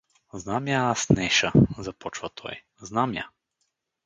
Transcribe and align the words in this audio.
—Знам 0.41 0.65
я 0.67 0.79
аз 0.93 1.09
нея, 1.09 1.19
Неша— 1.23 1.51
започва 1.77 2.29
той,— 2.29 2.63
знам 2.81 3.13
я! 3.13 3.29